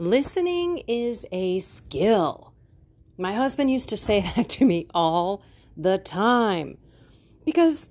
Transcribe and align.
Listening 0.00 0.78
is 0.88 1.26
a 1.30 1.58
skill. 1.58 2.54
My 3.18 3.34
husband 3.34 3.70
used 3.70 3.90
to 3.90 3.98
say 3.98 4.20
that 4.34 4.48
to 4.48 4.64
me 4.64 4.86
all 4.94 5.42
the 5.76 5.98
time 5.98 6.78
because 7.44 7.90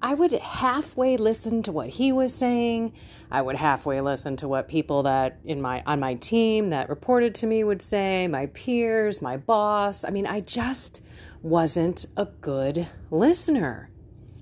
I 0.00 0.14
would 0.14 0.30
halfway 0.34 1.16
listen 1.16 1.64
to 1.64 1.72
what 1.72 1.88
he 1.88 2.12
was 2.12 2.32
saying. 2.32 2.92
I 3.28 3.42
would 3.42 3.56
halfway 3.56 4.00
listen 4.00 4.36
to 4.36 4.46
what 4.46 4.68
people 4.68 5.02
that 5.02 5.40
in 5.44 5.60
my 5.60 5.82
on 5.84 5.98
my 5.98 6.14
team 6.14 6.70
that 6.70 6.88
reported 6.88 7.34
to 7.34 7.46
me 7.48 7.64
would 7.64 7.82
say, 7.82 8.28
my 8.28 8.46
peers, 8.46 9.20
my 9.20 9.36
boss. 9.36 10.04
I 10.04 10.10
mean, 10.10 10.28
I 10.28 10.38
just 10.38 11.02
wasn't 11.42 12.06
a 12.16 12.26
good 12.26 12.86
listener. 13.10 13.90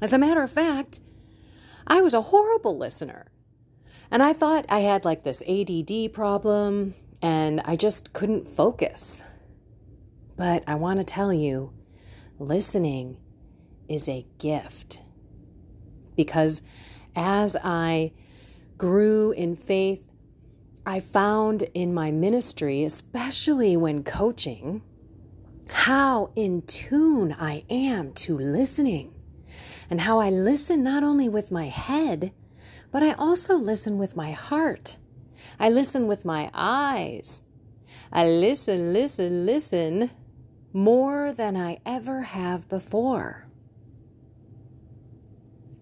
As 0.02 0.12
a 0.12 0.18
matter 0.18 0.42
of 0.42 0.50
fact, 0.50 1.00
I 1.86 2.02
was 2.02 2.12
a 2.12 2.28
horrible 2.28 2.76
listener. 2.76 3.28
And 4.10 4.22
I 4.22 4.34
thought 4.34 4.66
I 4.68 4.80
had 4.80 5.06
like 5.06 5.22
this 5.22 5.42
ADD 5.48 6.12
problem 6.12 6.94
and 7.26 7.60
I 7.64 7.74
just 7.74 8.12
couldn't 8.12 8.46
focus. 8.46 9.24
But 10.36 10.62
I 10.68 10.76
want 10.76 11.00
to 11.00 11.04
tell 11.04 11.32
you, 11.32 11.72
listening 12.38 13.16
is 13.88 14.08
a 14.08 14.24
gift. 14.38 15.02
Because 16.14 16.62
as 17.16 17.56
I 17.64 18.12
grew 18.78 19.32
in 19.32 19.56
faith, 19.56 20.08
I 20.86 21.00
found 21.00 21.62
in 21.74 21.92
my 21.92 22.12
ministry, 22.12 22.84
especially 22.84 23.76
when 23.76 24.04
coaching, 24.04 24.82
how 25.68 26.30
in 26.36 26.62
tune 26.62 27.34
I 27.36 27.64
am 27.68 28.12
to 28.12 28.38
listening 28.38 29.12
and 29.90 30.02
how 30.02 30.20
I 30.20 30.30
listen 30.30 30.84
not 30.84 31.02
only 31.02 31.28
with 31.28 31.50
my 31.50 31.66
head, 31.66 32.32
but 32.92 33.02
I 33.02 33.14
also 33.14 33.56
listen 33.56 33.98
with 33.98 34.14
my 34.14 34.30
heart. 34.30 34.98
I 35.58 35.68
listen 35.68 36.06
with 36.06 36.24
my 36.24 36.50
eyes. 36.52 37.42
I 38.12 38.26
listen, 38.26 38.92
listen, 38.92 39.46
listen 39.46 40.10
more 40.72 41.32
than 41.32 41.56
I 41.56 41.78
ever 41.84 42.22
have 42.22 42.68
before. 42.68 43.46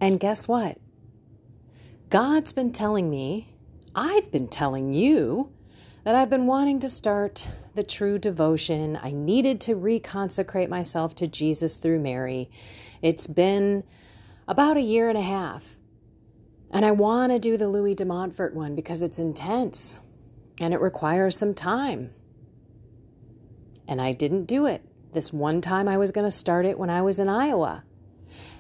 And 0.01 0.21
guess 0.21 0.47
what? 0.47 0.79
God's 2.11 2.53
been 2.53 2.73
telling 2.73 3.11
me, 3.11 3.55
I've 3.95 4.31
been 4.31 4.49
telling 4.49 4.93
you, 4.93 5.51
that 6.05 6.15
I've 6.15 6.31
been 6.31 6.47
wanting 6.47 6.79
to 6.81 6.89
start 6.89 7.49
the 7.75 7.83
true 7.83 8.19
devotion. 8.19 8.99
I 9.03 9.11
needed 9.13 9.61
to 9.63 9.75
reconsecrate 9.75 10.69
myself 10.69 11.15
to 11.17 11.27
Jesus 11.27 11.77
through 11.77 12.01
Mary. 12.01 12.51
It's 13.01 13.27
been 13.27 13.85
about 14.47 14.77
a 14.77 14.83
year 14.83 15.09
and 15.09 15.19
a 15.19 15.23
half. 15.23 15.79
And 16.75 16.85
I 16.85 16.91
want 16.91 17.31
to 17.31 17.39
do 17.39 17.57
the 17.57 17.69
Louis 17.69 17.95
de 17.95 18.05
Montfort 18.05 18.53
one 18.53 18.75
because 18.75 19.01
it's 19.01 19.21
intense 19.21 20.01
and 20.61 20.75
it 20.75 20.81
requires 20.81 21.37
some 21.37 21.55
time. 21.55 22.11
And 23.87 24.01
I 24.01 24.11
didn't 24.11 24.47
do 24.47 24.67
it. 24.67 24.83
This 25.13 25.33
one 25.33 25.61
time 25.61 25.87
I 25.87 25.97
was 25.97 26.11
going 26.11 26.27
to 26.27 26.33
start 26.33 26.67
it 26.67 26.77
when 26.77 26.91
I 26.91 27.01
was 27.01 27.21
in 27.21 27.29
Iowa. 27.29 27.85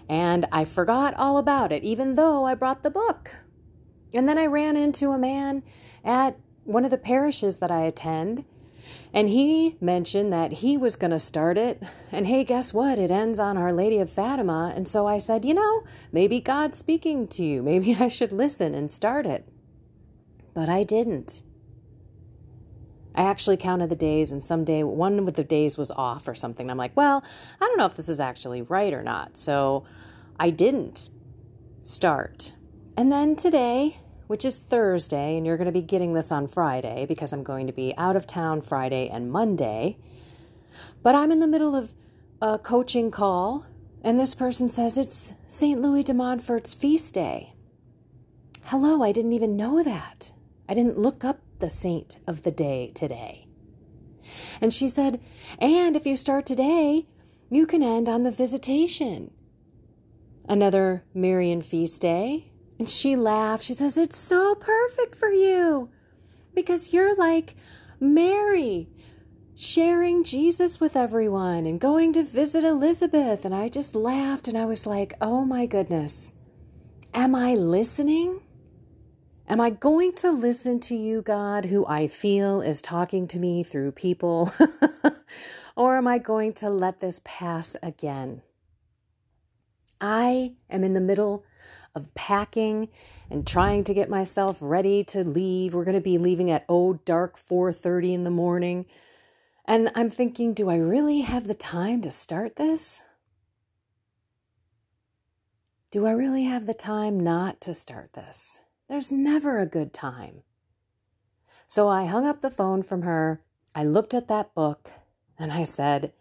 And 0.09 0.47
I 0.53 0.65
forgot 0.65 1.15
all 1.15 1.39
about 1.39 1.73
it, 1.73 1.83
even 1.83 2.15
though 2.15 2.45
I 2.45 2.55
brought 2.55 2.85
the 2.85 2.91
book. 2.91 3.33
And 4.13 4.29
then 4.29 4.39
I 4.39 4.47
ran 4.47 4.77
into 4.77 5.11
a 5.11 5.19
man 5.19 5.65
at 6.05 6.39
one 6.63 6.85
of 6.85 6.93
the 6.93 6.99
parishes 6.99 7.57
that 7.57 7.73
I 7.73 7.81
attend 7.81 8.45
and 9.15 9.29
he 9.29 9.77
mentioned 9.81 10.33
that 10.33 10.55
he 10.55 10.77
was 10.77 10.97
going 10.97 11.13
to 11.13 11.21
start 11.21 11.57
it. 11.57 11.81
And 12.11 12.27
hey, 12.27 12.43
guess 12.43 12.75
what? 12.75 12.99
It 12.99 13.13
ends 13.13 13.39
on 13.39 13.57
Our 13.57 13.73
Lady 13.73 13.99
of 13.99 14.11
Fatima. 14.11 14.73
And 14.75 14.89
so 14.89 15.07
I 15.07 15.19
said, 15.19 15.45
you 15.45 15.55
know, 15.55 15.85
maybe 16.11 16.41
God's 16.41 16.79
speaking 16.79 17.29
to 17.29 17.45
you. 17.45 17.63
Maybe 17.63 17.95
I 18.01 18.09
should 18.09 18.33
listen 18.33 18.75
and 18.75 18.91
start 18.91 19.25
it. 19.25 19.49
But 20.53 20.69
I 20.69 20.83
didn't. 20.83 21.43
I 23.15 23.23
actually 23.23 23.57
counted 23.57 23.91
the 23.91 23.97
days, 23.97 24.33
and 24.33 24.43
some 24.43 24.65
day 24.65 24.83
one 24.83 25.21
of 25.21 25.35
the 25.35 25.45
days 25.45 25.79
was 25.79 25.93
off 25.93 26.27
or 26.27 26.35
something. 26.35 26.69
I'm 26.69 26.77
like, 26.77 26.97
well, 26.97 27.23
I 27.61 27.65
don't 27.65 27.79
know 27.79 27.87
if 27.87 27.95
this 27.95 28.09
is 28.09 28.19
actually 28.19 28.63
right 28.63 28.93
or 28.93 29.05
not. 29.05 29.37
So 29.37 29.85
I 30.41 30.51
didn't 30.51 31.11
start. 31.85 32.53
And 32.97 33.13
then 33.13 33.37
today, 33.37 33.99
which 34.27 34.45
is 34.45 34.59
Thursday, 34.59 35.37
and 35.37 35.47
you're 35.47 35.57
going 35.57 35.67
to 35.67 35.73
be 35.73 35.83
getting 35.83 36.15
this 36.15 36.33
on 36.33 36.47
Friday 36.47 37.07
because 37.07 37.33
I'm 37.33 37.43
going 37.43 37.67
to 37.67 37.73
be 37.73 37.95
out 37.97 38.17
of 38.17 38.27
town 38.27 38.61
Friday 38.61 39.09
and 39.09 39.31
Monday. 39.31 39.99
But 41.03 41.15
I'm 41.15 41.31
in 41.31 41.41
the 41.41 41.47
middle 41.47 41.77
of 41.77 41.95
a 42.41 42.59
coaching 42.59 43.11
call, 43.11 43.67
and 44.03 44.19
this 44.19 44.35
person 44.35 44.69
says 44.69 44.97
it's 44.97 45.35
St. 45.47 45.81
Louis 45.81 46.03
de 46.03 46.15
Montfort's 46.15 46.75
feast 46.75 47.15
day. 47.15 47.55
Hello, 48.65 49.03
I 49.03 49.13
didn't 49.13 49.33
even 49.33 49.57
know 49.57 49.83
that. 49.83 50.33
I 50.69 50.75
didn't 50.75 50.99
look 50.99 51.25
up 51.25 51.41
the 51.59 51.69
saint 51.69 52.19
of 52.27 52.43
the 52.43 52.51
day 52.51 52.91
today. 52.95 53.47
And 54.61 54.73
she 54.73 54.89
said, 54.89 55.21
and 55.59 55.97
if 55.97 56.07
you 56.07 56.17
start 56.17 56.47
today, 56.47 57.05
you 57.51 57.67
can 57.67 57.83
end 57.83 58.09
on 58.09 58.23
the 58.23 58.31
visitation. 58.31 59.31
Another 60.49 61.05
Marian 61.15 61.63
feast 61.63 62.01
day, 62.03 62.51
and 62.79 62.89
she 62.89 63.17
laughed. 63.17 63.63
She 63.63 63.75
says, 63.75 63.97
It's 63.97 64.17
so 64.17 64.55
perfect 64.55 65.15
for 65.15 65.31
you 65.31 65.91
because 66.55 66.93
you're 66.93 67.15
like 67.17 67.55
Mary, 68.01 68.89
sharing 69.55 70.25
Jesus 70.25 70.81
with 70.81 70.97
everyone 70.97 71.67
and 71.67 71.81
going 71.81 72.13
to 72.15 72.23
visit 72.23 72.65
Elizabeth. 72.65 73.45
And 73.45 73.55
I 73.55 73.69
just 73.69 73.95
laughed 73.95 74.49
and 74.49 74.59
I 74.59 74.65
was 74.65 74.87
like, 74.87 75.15
Oh 75.21 75.45
my 75.45 75.67
goodness, 75.67 76.33
am 77.13 77.35
I 77.35 77.55
listening? 77.55 78.41
Am 79.47 79.61
I 79.61 79.69
going 79.69 80.15
to 80.15 80.31
listen 80.31 80.81
to 80.81 80.97
you, 80.97 81.21
God, 81.21 81.67
who 81.67 81.87
I 81.87 82.07
feel 82.07 82.63
is 82.63 82.81
talking 82.81 83.29
to 83.29 83.39
me 83.39 83.63
through 83.63 83.93
people? 83.93 84.51
or 85.77 85.99
am 85.99 86.09
I 86.09 86.17
going 86.17 86.55
to 86.55 86.71
let 86.71 87.01
this 87.01 87.21
pass 87.25 87.77
again? 87.83 88.41
I 90.01 90.55
am 90.71 90.83
in 90.83 90.95
the 90.95 91.01
middle 91.01 91.45
of 91.95 92.13
packing 92.15 92.89
and 93.31 93.47
trying 93.47 93.85
to 93.85 93.95
get 93.95 94.11
myself 94.11 94.59
ready 94.61 95.05
to 95.05 95.25
leave. 95.25 95.75
We're 95.75 95.85
going 95.85 95.95
to 95.95 96.01
be 96.01 96.19
leaving 96.19 96.51
at 96.51 96.65
oh 96.69 96.95
dark 97.05 97.37
4:30 97.37 98.13
in 98.13 98.25
the 98.25 98.31
morning. 98.31 98.87
And 99.65 99.91
I'm 99.95 100.11
thinking, 100.11 100.53
do 100.53 100.69
I 100.69 100.77
really 100.77 101.21
have 101.21 101.47
the 101.47 101.55
time 101.55 102.03
to 102.03 102.11
start 102.11 102.57
this? 102.57 103.05
Do 105.91 106.07
I 106.07 106.11
really 106.11 106.45
have 106.45 106.67
the 106.67 106.75
time 106.75 107.19
not 107.19 107.61
to 107.63 107.73
start 107.73 108.13
this? 108.13 108.61
There's 108.89 109.11
never 109.11 109.59
a 109.59 109.67
good 109.67 109.93
time. 109.93 110.43
So 111.67 111.89
I 111.89 112.05
hung 112.05 112.27
up 112.27 112.41
the 112.41 112.51
phone 112.51 112.83
from 112.83 113.03
her. 113.03 113.43
I 113.75 113.85
looked 113.85 114.13
at 114.13 114.29
that 114.29 114.55
book 114.55 114.91
and 115.39 115.53
I 115.53 115.63
said, 115.63 116.13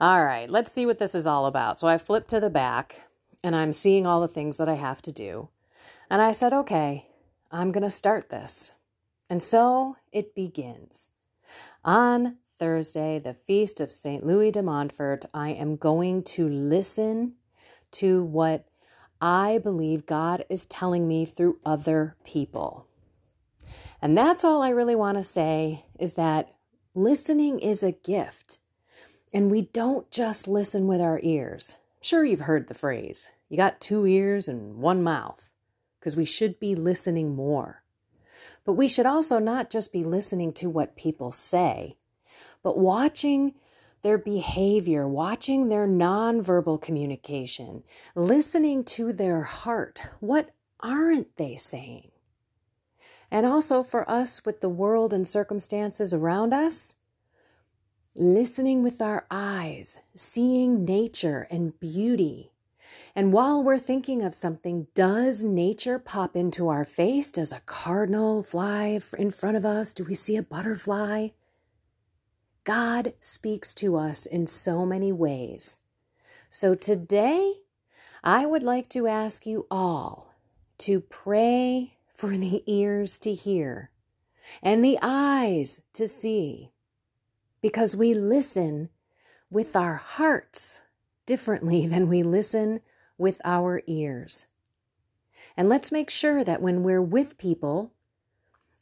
All 0.00 0.24
right, 0.24 0.50
let's 0.50 0.72
see 0.72 0.84
what 0.84 0.98
this 0.98 1.14
is 1.14 1.26
all 1.26 1.46
about. 1.46 1.78
So 1.78 1.86
I 1.86 1.98
flipped 1.98 2.28
to 2.30 2.40
the 2.40 2.50
back 2.50 3.03
and 3.44 3.54
I'm 3.54 3.74
seeing 3.74 4.06
all 4.06 4.22
the 4.22 4.26
things 4.26 4.56
that 4.56 4.70
I 4.70 4.74
have 4.74 5.02
to 5.02 5.12
do. 5.12 5.50
And 6.08 6.22
I 6.22 6.32
said, 6.32 6.54
okay, 6.54 7.06
I'm 7.52 7.72
going 7.72 7.82
to 7.82 7.90
start 7.90 8.30
this. 8.30 8.72
And 9.28 9.42
so 9.42 9.96
it 10.12 10.34
begins. 10.34 11.10
On 11.84 12.38
Thursday, 12.58 13.18
the 13.18 13.34
feast 13.34 13.80
of 13.80 13.92
St. 13.92 14.24
Louis 14.24 14.50
de 14.50 14.62
Montfort, 14.62 15.26
I 15.34 15.50
am 15.50 15.76
going 15.76 16.22
to 16.22 16.48
listen 16.48 17.34
to 17.92 18.24
what 18.24 18.66
I 19.20 19.58
believe 19.58 20.06
God 20.06 20.46
is 20.48 20.64
telling 20.64 21.06
me 21.06 21.26
through 21.26 21.58
other 21.66 22.16
people. 22.24 22.88
And 24.00 24.16
that's 24.16 24.42
all 24.42 24.62
I 24.62 24.70
really 24.70 24.94
want 24.94 25.18
to 25.18 25.22
say 25.22 25.84
is 25.98 26.14
that 26.14 26.54
listening 26.94 27.58
is 27.60 27.82
a 27.82 27.92
gift. 27.92 28.58
And 29.34 29.50
we 29.50 29.62
don't 29.62 30.10
just 30.10 30.48
listen 30.48 30.86
with 30.86 31.02
our 31.02 31.20
ears. 31.22 31.76
Sure, 32.00 32.24
you've 32.24 32.42
heard 32.42 32.68
the 32.68 32.74
phrase 32.74 33.30
you 33.48 33.56
got 33.56 33.80
two 33.80 34.06
ears 34.06 34.48
and 34.48 34.76
one 34.76 35.02
mouth, 35.02 35.50
because 35.98 36.16
we 36.16 36.24
should 36.24 36.58
be 36.58 36.74
listening 36.74 37.34
more. 37.34 37.82
But 38.64 38.72
we 38.74 38.88
should 38.88 39.06
also 39.06 39.38
not 39.38 39.70
just 39.70 39.92
be 39.92 40.04
listening 40.04 40.52
to 40.54 40.70
what 40.70 40.96
people 40.96 41.30
say, 41.30 41.96
but 42.62 42.78
watching 42.78 43.54
their 44.02 44.18
behavior, 44.18 45.08
watching 45.08 45.68
their 45.68 45.86
nonverbal 45.86 46.80
communication, 46.80 47.82
listening 48.14 48.84
to 48.84 49.12
their 49.12 49.42
heart. 49.42 50.02
What 50.20 50.50
aren't 50.80 51.36
they 51.36 51.56
saying? 51.56 52.10
And 53.30 53.46
also 53.46 53.82
for 53.82 54.08
us 54.08 54.44
with 54.44 54.60
the 54.60 54.68
world 54.68 55.12
and 55.12 55.26
circumstances 55.26 56.14
around 56.14 56.52
us, 56.54 56.94
listening 58.14 58.82
with 58.82 59.02
our 59.02 59.26
eyes, 59.30 59.98
seeing 60.14 60.84
nature 60.84 61.46
and 61.50 61.78
beauty, 61.80 62.52
and 63.16 63.32
while 63.32 63.62
we're 63.62 63.78
thinking 63.78 64.22
of 64.22 64.34
something, 64.34 64.88
does 64.94 65.44
nature 65.44 65.98
pop 65.98 66.36
into 66.36 66.68
our 66.68 66.84
face? 66.84 67.30
Does 67.30 67.52
a 67.52 67.60
cardinal 67.60 68.42
fly 68.42 68.98
in 69.16 69.30
front 69.30 69.56
of 69.56 69.64
us? 69.64 69.94
Do 69.94 70.04
we 70.04 70.14
see 70.14 70.36
a 70.36 70.42
butterfly? 70.42 71.28
God 72.64 73.12
speaks 73.20 73.72
to 73.74 73.96
us 73.96 74.26
in 74.26 74.46
so 74.46 74.84
many 74.84 75.12
ways. 75.12 75.80
So 76.50 76.74
today, 76.74 77.60
I 78.24 78.46
would 78.46 78.62
like 78.62 78.88
to 78.90 79.06
ask 79.06 79.46
you 79.46 79.66
all 79.70 80.34
to 80.78 81.00
pray 81.00 81.98
for 82.08 82.30
the 82.30 82.62
ears 82.66 83.18
to 83.20 83.34
hear, 83.34 83.90
and 84.62 84.84
the 84.84 84.98
eyes 85.02 85.82
to 85.92 86.08
see 86.08 86.70
because 87.60 87.96
we 87.96 88.14
listen 88.14 88.88
with 89.50 89.76
our 89.76 89.96
hearts 89.96 90.82
differently 91.26 91.86
than 91.86 92.08
we 92.08 92.22
listen 92.22 92.80
with 93.18 93.40
our 93.44 93.82
ears. 93.86 94.46
And 95.56 95.68
let's 95.68 95.92
make 95.92 96.10
sure 96.10 96.44
that 96.44 96.62
when 96.62 96.82
we're 96.82 97.02
with 97.02 97.38
people, 97.38 97.92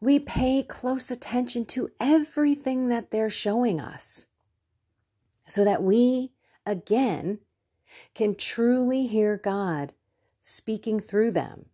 we 0.01 0.19
pay 0.19 0.63
close 0.63 1.11
attention 1.11 1.65
to 1.67 1.91
everything 2.01 2.89
that 2.89 3.11
they're 3.11 3.31
showing 3.31 3.81
us 3.81 4.27
so 5.47 5.65
that 5.65 5.83
we, 5.83 6.33
again, 6.67 7.39
can 8.15 8.35
truly 8.35 9.07
hear 9.07 9.37
God 9.37 9.93
speaking 10.41 10.99
through 10.99 11.31
them. 11.33 11.67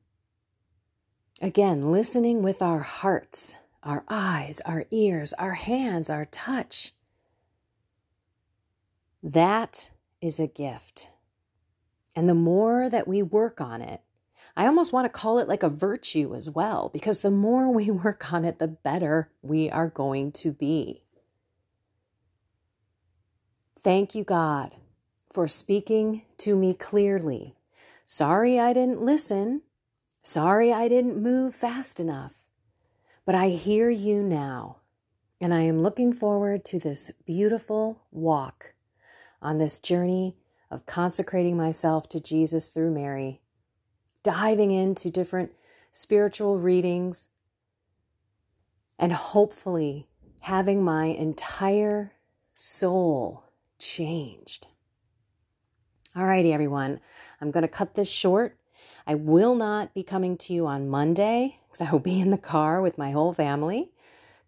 Again, 1.40 1.92
listening 1.92 2.42
with 2.42 2.60
our 2.60 2.80
hearts, 2.80 3.56
our 3.82 4.04
eyes, 4.08 4.60
our 4.66 4.84
ears, 4.90 5.32
our 5.34 5.54
hands, 5.54 6.10
our 6.10 6.24
touch. 6.24 6.92
That 9.22 9.90
is 10.20 10.40
a 10.40 10.48
gift. 10.48 11.10
And 12.18 12.28
the 12.28 12.34
more 12.34 12.90
that 12.90 13.06
we 13.06 13.22
work 13.22 13.60
on 13.60 13.80
it, 13.80 14.00
I 14.56 14.66
almost 14.66 14.92
want 14.92 15.04
to 15.04 15.08
call 15.08 15.38
it 15.38 15.46
like 15.46 15.62
a 15.62 15.68
virtue 15.68 16.34
as 16.34 16.50
well, 16.50 16.90
because 16.92 17.20
the 17.20 17.30
more 17.30 17.70
we 17.72 17.90
work 17.92 18.32
on 18.32 18.44
it, 18.44 18.58
the 18.58 18.66
better 18.66 19.30
we 19.40 19.70
are 19.70 19.86
going 19.86 20.32
to 20.32 20.50
be. 20.50 21.04
Thank 23.78 24.16
you, 24.16 24.24
God, 24.24 24.74
for 25.30 25.46
speaking 25.46 26.22
to 26.38 26.56
me 26.56 26.74
clearly. 26.74 27.54
Sorry 28.04 28.58
I 28.58 28.72
didn't 28.72 29.00
listen. 29.00 29.62
Sorry 30.20 30.72
I 30.72 30.88
didn't 30.88 31.22
move 31.22 31.54
fast 31.54 32.00
enough. 32.00 32.48
But 33.24 33.36
I 33.36 33.50
hear 33.50 33.90
you 33.90 34.24
now, 34.24 34.78
and 35.40 35.54
I 35.54 35.60
am 35.60 35.78
looking 35.78 36.12
forward 36.12 36.64
to 36.64 36.80
this 36.80 37.12
beautiful 37.24 38.02
walk 38.10 38.74
on 39.40 39.58
this 39.58 39.78
journey 39.78 40.34
of 40.70 40.86
consecrating 40.86 41.56
myself 41.56 42.08
to 42.10 42.20
Jesus 42.20 42.70
through 42.70 42.90
Mary, 42.90 43.40
diving 44.22 44.70
into 44.70 45.10
different 45.10 45.52
spiritual 45.90 46.58
readings, 46.58 47.28
and 48.98 49.12
hopefully 49.12 50.08
having 50.40 50.82
my 50.82 51.06
entire 51.06 52.12
soul 52.54 53.44
changed. 53.78 54.66
Alrighty, 56.16 56.52
everyone, 56.52 57.00
I'm 57.40 57.50
going 57.50 57.62
to 57.62 57.68
cut 57.68 57.94
this 57.94 58.10
short. 58.10 58.58
I 59.06 59.14
will 59.14 59.54
not 59.54 59.94
be 59.94 60.02
coming 60.02 60.36
to 60.38 60.52
you 60.52 60.66
on 60.66 60.88
Monday 60.88 61.60
because 61.66 61.80
I 61.80 61.90
will 61.90 61.98
be 61.98 62.20
in 62.20 62.30
the 62.30 62.38
car 62.38 62.80
with 62.80 62.98
my 62.98 63.12
whole 63.12 63.32
family. 63.32 63.90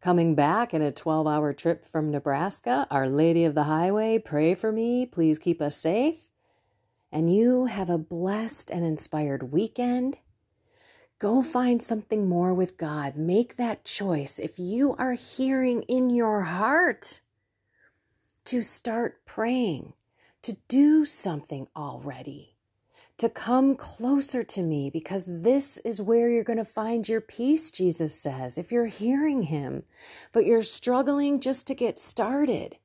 Coming 0.01 0.35
back 0.35 0.73
in 0.73 0.81
a 0.81 0.91
12 0.91 1.27
hour 1.27 1.53
trip 1.53 1.85
from 1.85 2.11
Nebraska, 2.11 2.87
Our 2.91 3.07
Lady 3.07 3.45
of 3.45 3.55
the 3.55 3.65
Highway, 3.65 4.19
pray 4.19 4.55
for 4.55 4.73
me. 4.73 5.05
Please 5.05 5.39
keep 5.39 5.61
us 5.61 5.77
safe. 5.77 6.31
And 7.13 7.35
you 7.35 7.67
have 7.67 7.91
a 7.91 7.99
blessed 7.99 8.71
and 8.71 8.83
inspired 8.83 9.53
weekend. 9.53 10.17
Go 11.19 11.43
find 11.43 11.83
something 11.83 12.27
more 12.27 12.55
with 12.55 12.79
God. 12.79 13.17
Make 13.17 13.57
that 13.57 13.85
choice. 13.85 14.39
If 14.39 14.59
you 14.59 14.95
are 14.97 15.13
hearing 15.13 15.83
in 15.83 16.09
your 16.09 16.45
heart 16.45 17.21
to 18.47 18.63
start 18.63 19.27
praying, 19.27 19.93
to 20.41 20.57
do 20.67 21.05
something 21.05 21.69
already 21.77 22.50
to 23.21 23.29
come 23.29 23.77
closer 23.77 24.43
to 24.43 24.63
me 24.63 24.89
because 24.89 25.43
this 25.43 25.77
is 25.79 26.01
where 26.01 26.31
you're 26.31 26.43
going 26.43 26.57
to 26.57 26.65
find 26.65 27.07
your 27.07 27.21
peace, 27.21 27.71
Jesus 27.71 28.15
says, 28.15 28.57
if 28.57 28.73
you're 28.73 28.87
hearing 28.87 29.43
him, 29.43 29.83
but 30.33 30.47
you're 30.47 30.63
struggling 30.63 31.39
just 31.39 31.67
to 31.67 31.75
get 31.75 31.99
started. 31.99 32.79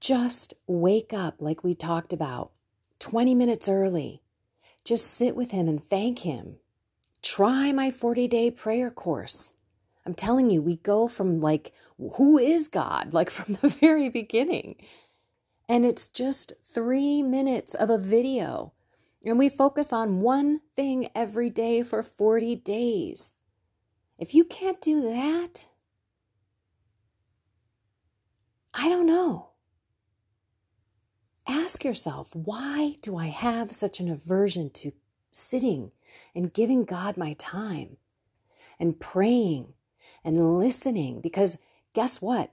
Just 0.00 0.54
wake 0.66 1.12
up, 1.12 1.36
like 1.38 1.62
we 1.62 1.74
talked 1.74 2.12
about, 2.12 2.50
20 2.98 3.36
minutes 3.36 3.68
early. 3.68 4.20
Just 4.84 5.06
sit 5.06 5.36
with 5.36 5.52
him 5.52 5.68
and 5.68 5.80
thank 5.80 6.20
him. 6.20 6.56
Try 7.22 7.70
my 7.70 7.92
40 7.92 8.26
day 8.26 8.50
prayer 8.50 8.90
course. 8.90 9.52
I'm 10.04 10.14
telling 10.14 10.50
you, 10.50 10.60
we 10.60 10.78
go 10.78 11.06
from 11.06 11.40
like, 11.40 11.72
who 12.16 12.36
is 12.36 12.66
God? 12.66 13.14
Like 13.14 13.30
from 13.30 13.58
the 13.62 13.68
very 13.68 14.08
beginning. 14.08 14.74
And 15.72 15.86
it's 15.86 16.06
just 16.06 16.52
three 16.60 17.22
minutes 17.22 17.72
of 17.72 17.88
a 17.88 17.96
video. 17.96 18.74
And 19.24 19.38
we 19.38 19.48
focus 19.48 19.90
on 19.90 20.20
one 20.20 20.60
thing 20.76 21.08
every 21.14 21.48
day 21.48 21.82
for 21.82 22.02
40 22.02 22.56
days. 22.56 23.32
If 24.18 24.34
you 24.34 24.44
can't 24.44 24.82
do 24.82 25.00
that, 25.00 25.68
I 28.74 28.90
don't 28.90 29.06
know. 29.06 29.52
Ask 31.48 31.86
yourself, 31.86 32.36
why 32.36 32.96
do 33.00 33.16
I 33.16 33.28
have 33.28 33.72
such 33.72 33.98
an 33.98 34.10
aversion 34.10 34.68
to 34.74 34.92
sitting 35.30 35.92
and 36.34 36.52
giving 36.52 36.84
God 36.84 37.16
my 37.16 37.32
time 37.38 37.96
and 38.78 39.00
praying 39.00 39.72
and 40.22 40.58
listening? 40.58 41.22
Because 41.22 41.56
guess 41.94 42.20
what? 42.20 42.52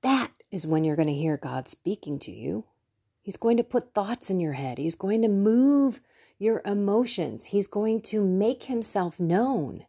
That 0.00 0.30
is 0.50 0.66
when 0.66 0.84
you're 0.84 0.96
going 0.96 1.08
to 1.08 1.14
hear 1.14 1.36
God 1.36 1.68
speaking 1.68 2.18
to 2.20 2.32
you. 2.32 2.64
He's 3.22 3.36
going 3.36 3.56
to 3.56 3.64
put 3.64 3.92
thoughts 3.92 4.30
in 4.30 4.40
your 4.40 4.52
head. 4.52 4.78
He's 4.78 4.94
going 4.94 5.22
to 5.22 5.28
move 5.28 6.00
your 6.38 6.62
emotions. 6.64 7.46
He's 7.46 7.66
going 7.66 8.02
to 8.02 8.24
make 8.24 8.64
himself 8.64 9.18
known. 9.18 9.86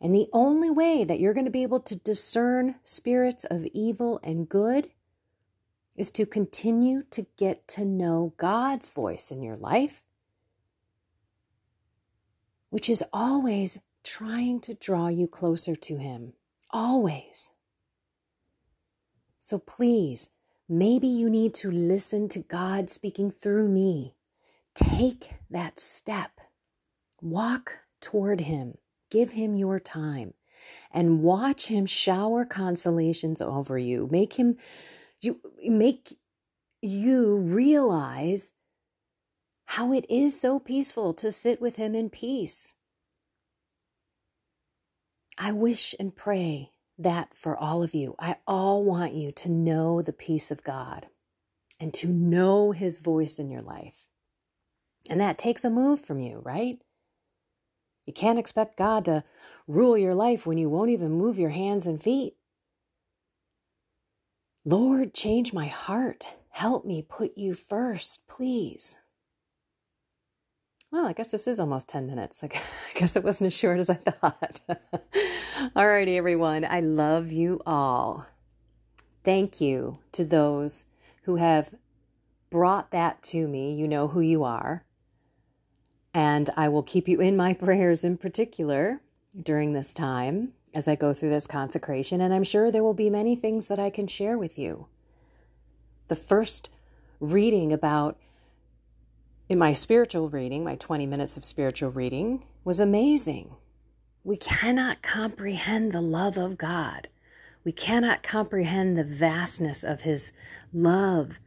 And 0.00 0.14
the 0.14 0.28
only 0.32 0.70
way 0.70 1.02
that 1.02 1.18
you're 1.18 1.34
going 1.34 1.46
to 1.46 1.50
be 1.50 1.64
able 1.64 1.80
to 1.80 1.96
discern 1.96 2.76
spirits 2.82 3.44
of 3.44 3.66
evil 3.66 4.20
and 4.22 4.48
good 4.48 4.90
is 5.96 6.12
to 6.12 6.24
continue 6.24 7.02
to 7.10 7.26
get 7.36 7.66
to 7.66 7.84
know 7.84 8.32
God's 8.36 8.86
voice 8.86 9.32
in 9.32 9.42
your 9.42 9.56
life, 9.56 10.04
which 12.70 12.88
is 12.88 13.02
always 13.12 13.80
trying 14.04 14.60
to 14.60 14.74
draw 14.74 15.08
you 15.08 15.26
closer 15.26 15.74
to 15.74 15.96
Him. 15.96 16.34
Always. 16.70 17.50
So 19.48 19.58
please, 19.58 20.28
maybe 20.68 21.06
you 21.06 21.30
need 21.30 21.54
to 21.54 21.70
listen 21.70 22.28
to 22.28 22.40
God 22.40 22.90
speaking 22.90 23.30
through 23.30 23.70
me. 23.70 24.14
Take 24.74 25.30
that 25.48 25.80
step. 25.80 26.32
Walk 27.22 27.72
toward 27.98 28.42
Him. 28.42 28.76
Give 29.10 29.32
Him 29.32 29.54
your 29.54 29.78
time 29.80 30.34
and 30.92 31.22
watch 31.22 31.68
Him 31.68 31.86
shower 31.86 32.44
consolations 32.44 33.40
over 33.40 33.78
you. 33.78 34.06
Make 34.12 34.34
Him, 34.34 34.58
you 35.22 35.40
make 35.64 36.18
you 36.82 37.36
realize 37.38 38.52
how 39.64 39.94
it 39.94 40.04
is 40.10 40.38
so 40.38 40.58
peaceful 40.58 41.14
to 41.14 41.32
sit 41.32 41.58
with 41.58 41.76
Him 41.76 41.94
in 41.94 42.10
peace. 42.10 42.74
I 45.38 45.52
wish 45.52 45.94
and 45.98 46.14
pray 46.14 46.72
that 46.98 47.34
for 47.34 47.56
all 47.56 47.82
of 47.82 47.94
you. 47.94 48.14
I 48.18 48.36
all 48.46 48.84
want 48.84 49.14
you 49.14 49.32
to 49.32 49.48
know 49.48 50.02
the 50.02 50.12
peace 50.12 50.50
of 50.50 50.64
God 50.64 51.06
and 51.80 51.94
to 51.94 52.08
know 52.08 52.72
his 52.72 52.98
voice 52.98 53.38
in 53.38 53.50
your 53.50 53.62
life. 53.62 54.06
And 55.08 55.20
that 55.20 55.38
takes 55.38 55.64
a 55.64 55.70
move 55.70 56.00
from 56.00 56.18
you, 56.18 56.42
right? 56.44 56.78
You 58.06 58.12
can't 58.12 58.38
expect 58.38 58.76
God 58.76 59.04
to 59.04 59.22
rule 59.66 59.96
your 59.96 60.14
life 60.14 60.46
when 60.46 60.58
you 60.58 60.68
won't 60.68 60.90
even 60.90 61.12
move 61.12 61.38
your 61.38 61.50
hands 61.50 61.86
and 61.86 62.02
feet. 62.02 62.34
Lord, 64.64 65.14
change 65.14 65.52
my 65.52 65.66
heart. 65.66 66.26
Help 66.50 66.84
me 66.84 67.02
put 67.02 67.38
you 67.38 67.54
first, 67.54 68.26
please. 68.28 68.98
Well, 70.90 71.06
I 71.06 71.12
guess 71.12 71.30
this 71.30 71.46
is 71.46 71.60
almost 71.60 71.88
10 71.88 72.06
minutes. 72.06 72.42
I 72.44 72.48
guess 72.94 73.14
it 73.14 73.24
wasn't 73.24 73.48
as 73.48 73.56
short 73.56 73.78
as 73.78 73.90
I 73.90 73.94
thought. 73.94 74.60
all 75.76 75.86
righty, 75.86 76.16
everyone. 76.16 76.64
I 76.64 76.80
love 76.80 77.30
you 77.30 77.60
all. 77.66 78.26
Thank 79.22 79.60
you 79.60 79.94
to 80.12 80.24
those 80.24 80.86
who 81.24 81.36
have 81.36 81.74
brought 82.48 82.90
that 82.90 83.22
to 83.24 83.46
me. 83.46 83.74
You 83.74 83.86
know 83.86 84.08
who 84.08 84.20
you 84.20 84.44
are. 84.44 84.84
And 86.14 86.48
I 86.56 86.70
will 86.70 86.82
keep 86.82 87.06
you 87.06 87.20
in 87.20 87.36
my 87.36 87.52
prayers 87.54 88.02
in 88.02 88.16
particular 88.16 89.00
during 89.40 89.74
this 89.74 89.92
time 89.92 90.54
as 90.74 90.88
I 90.88 90.94
go 90.94 91.12
through 91.12 91.30
this 91.30 91.46
consecration. 91.46 92.22
And 92.22 92.32
I'm 92.32 92.44
sure 92.44 92.70
there 92.70 92.82
will 92.82 92.94
be 92.94 93.10
many 93.10 93.36
things 93.36 93.68
that 93.68 93.78
I 93.78 93.90
can 93.90 94.06
share 94.06 94.38
with 94.38 94.58
you. 94.58 94.86
The 96.08 96.16
first 96.16 96.70
reading 97.20 97.74
about 97.74 98.16
in 99.48 99.58
my 99.58 99.72
spiritual 99.72 100.28
reading, 100.28 100.62
my 100.62 100.74
20 100.76 101.06
minutes 101.06 101.36
of 101.36 101.44
spiritual 101.44 101.90
reading, 101.90 102.44
was 102.64 102.80
amazing. 102.80 103.54
We 104.22 104.36
cannot 104.36 105.00
comprehend 105.00 105.92
the 105.92 106.02
love 106.02 106.36
of 106.36 106.58
God. 106.58 107.08
We 107.64 107.72
cannot 107.72 108.22
comprehend 108.22 108.96
the 108.98 109.04
vastness 109.04 109.82
of 109.82 110.02
His 110.02 110.32
love 110.72 111.40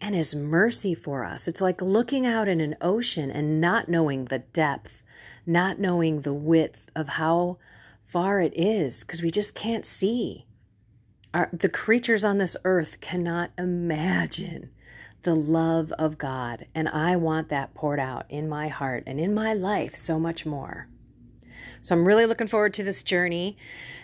and 0.00 0.14
His 0.14 0.34
mercy 0.34 0.94
for 0.94 1.24
us. 1.24 1.46
It's 1.46 1.60
like 1.60 1.80
looking 1.80 2.26
out 2.26 2.48
in 2.48 2.60
an 2.60 2.76
ocean 2.80 3.30
and 3.30 3.60
not 3.60 3.88
knowing 3.88 4.24
the 4.24 4.40
depth, 4.40 5.04
not 5.46 5.78
knowing 5.78 6.22
the 6.22 6.34
width 6.34 6.90
of 6.96 7.10
how 7.10 7.58
far 8.02 8.40
it 8.40 8.52
is 8.56 9.04
because 9.04 9.22
we 9.22 9.30
just 9.30 9.54
can't 9.54 9.86
see. 9.86 10.46
Our, 11.32 11.48
the 11.52 11.68
creatures 11.68 12.24
on 12.24 12.38
this 12.38 12.56
earth 12.64 13.00
cannot 13.00 13.50
imagine 13.56 14.70
the 15.22 15.34
love 15.34 15.92
of 15.92 16.18
God. 16.18 16.66
And 16.74 16.88
I 16.88 17.16
want 17.16 17.48
that 17.48 17.74
poured 17.74 18.00
out 18.00 18.26
in 18.28 18.48
my 18.48 18.68
heart 18.68 19.04
and 19.06 19.18
in 19.18 19.34
my 19.34 19.52
life 19.52 19.94
so 19.94 20.18
much 20.18 20.46
more. 20.46 20.88
So 21.80 21.94
I'm 21.94 22.06
really 22.06 22.26
looking 22.26 22.46
forward 22.46 22.74
to 22.74 22.82
this 22.82 23.02
journey. 23.02 23.56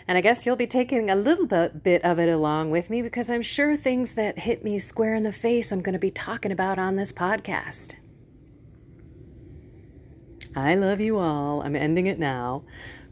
And 0.07 0.17
I 0.17 0.21
guess 0.21 0.45
you'll 0.45 0.55
be 0.55 0.67
taking 0.67 1.09
a 1.09 1.15
little 1.15 1.45
bit, 1.45 2.03
of 2.03 2.19
it 2.19 2.29
along 2.29 2.71
with 2.71 2.89
me 2.89 3.01
because 3.01 3.29
I'm 3.29 3.41
sure 3.41 3.75
things 3.75 4.13
that 4.15 4.39
hit 4.39 4.63
me 4.63 4.79
square 4.79 5.15
in 5.15 5.23
the 5.23 5.31
face 5.31 5.71
I'm 5.71 5.81
going 5.81 5.93
to 5.93 5.99
be 5.99 6.11
talking 6.11 6.51
about 6.51 6.77
on 6.77 6.95
this 6.95 7.11
podcast. 7.11 7.95
I 10.55 10.75
love 10.75 10.99
you 10.99 11.17
all. 11.17 11.61
I'm 11.61 11.75
ending 11.75 12.05
it 12.05 12.19
now. 12.19 12.63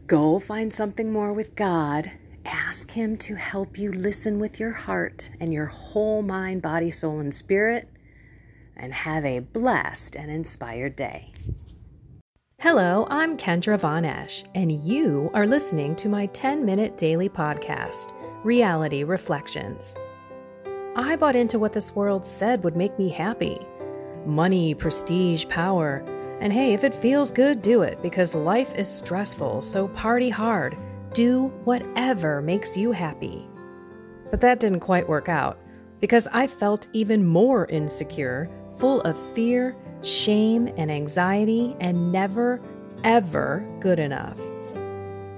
Go 0.06 0.38
find 0.38 0.72
something 0.72 1.12
more 1.12 1.32
with 1.32 1.54
God. 1.54 2.12
Ask 2.44 2.90
Him 2.90 3.16
to 3.18 3.34
help 3.36 3.78
you 3.78 3.92
listen 3.92 4.38
with 4.38 4.58
your 4.58 4.72
heart 4.72 5.30
and 5.40 5.52
your 5.52 5.66
whole 5.66 6.22
mind, 6.22 6.62
body, 6.62 6.90
soul, 6.90 7.20
and 7.20 7.34
spirit 7.34 7.88
and 8.76 8.92
have 8.92 9.24
a 9.24 9.40
blessed 9.40 10.16
and 10.16 10.30
inspired 10.30 10.96
day. 10.96 11.32
Hello, 12.58 13.06
I'm 13.10 13.36
Kendra 13.36 13.78
Von 13.78 14.04
Esch, 14.04 14.44
and 14.54 14.72
you 14.72 15.30
are 15.34 15.46
listening 15.46 15.96
to 15.96 16.08
my 16.08 16.26
10 16.26 16.64
minute 16.64 16.96
daily 16.96 17.28
podcast, 17.28 18.12
Reality 18.44 19.04
Reflections. 19.04 19.96
I 20.94 21.16
bought 21.16 21.36
into 21.36 21.58
what 21.58 21.72
this 21.72 21.94
world 21.94 22.26
said 22.26 22.62
would 22.64 22.76
make 22.76 22.98
me 22.98 23.08
happy 23.08 23.58
money, 24.24 24.72
prestige, 24.72 25.48
power. 25.48 26.04
And 26.40 26.52
hey, 26.52 26.74
if 26.74 26.84
it 26.84 26.94
feels 26.94 27.32
good, 27.32 27.60
do 27.60 27.82
it 27.82 28.00
because 28.02 28.36
life 28.36 28.72
is 28.76 28.88
stressful, 28.88 29.62
so 29.62 29.88
party 29.88 30.30
hard. 30.30 30.76
Do 31.12 31.48
whatever 31.64 32.40
makes 32.40 32.76
you 32.76 32.92
happy. 32.92 33.46
But 34.30 34.40
that 34.40 34.60
didn't 34.60 34.80
quite 34.80 35.08
work 35.08 35.28
out 35.28 35.58
because 36.00 36.26
I 36.32 36.46
felt 36.46 36.88
even 36.92 37.26
more 37.26 37.66
insecure 37.66 38.50
full 38.78 39.00
of 39.02 39.18
fear, 39.34 39.76
shame, 40.02 40.68
and 40.76 40.90
anxiety, 40.90 41.76
and 41.80 42.10
never, 42.10 42.60
ever 43.04 43.64
good 43.80 43.98
enough. 43.98 44.38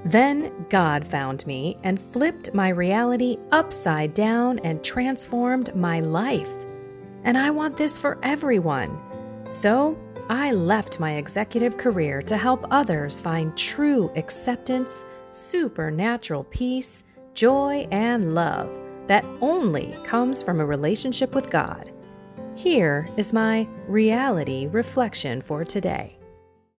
Then 0.04 0.52
God 0.68 1.06
found 1.06 1.46
me 1.46 1.78
and 1.82 2.00
flipped 2.00 2.54
my 2.54 2.68
reality 2.68 3.38
upside 3.52 4.14
down 4.14 4.58
and 4.60 4.84
transformed 4.84 5.74
my 5.74 6.00
life. 6.00 6.50
And 7.24 7.38
I 7.38 7.50
want 7.50 7.76
this 7.76 7.98
for 7.98 8.18
everyone. 8.22 8.98
So 9.50 9.98
I 10.28 10.52
left 10.52 11.00
my 11.00 11.16
executive 11.16 11.78
career 11.78 12.22
to 12.22 12.36
help 12.36 12.66
others 12.70 13.18
find 13.18 13.56
true 13.56 14.10
acceptance, 14.14 15.06
supernatural 15.34 16.44
peace, 16.44 17.04
joy, 17.34 17.86
and 17.90 18.34
love 18.34 18.78
that 19.06 19.24
only 19.40 19.96
comes 20.04 20.42
from 20.42 20.60
a 20.60 20.66
relationship 20.66 21.34
with 21.34 21.50
God. 21.50 21.90
Here 22.56 23.08
is 23.16 23.32
my 23.32 23.68
reality 23.88 24.68
reflection 24.68 25.42
for 25.42 25.64
today. 25.64 26.13